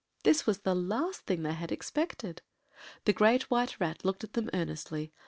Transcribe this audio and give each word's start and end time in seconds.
This 0.23 0.47
was 0.47 0.61
the 0.61 0.73
last 0.73 1.27
thing 1.27 1.43
they 1.43 1.53
had 1.53 1.71
expected. 1.71 2.41
The 3.05 3.13
Great 3.13 3.51
White 3.51 3.79
Rat 3.79 4.03
looked 4.03 4.23
at 4.23 4.33
them 4.33 4.49
earnestly. 4.51 5.13